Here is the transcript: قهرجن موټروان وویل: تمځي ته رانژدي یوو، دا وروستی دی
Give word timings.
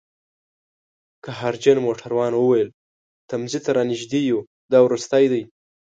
قهرجن 1.25 1.77
موټروان 1.85 2.33
وویل: 2.35 2.69
تمځي 3.29 3.59
ته 3.65 3.69
رانژدي 3.77 4.21
یوو، 4.29 4.47
دا 4.71 4.79
وروستی 4.85 5.25
دی 5.31 5.43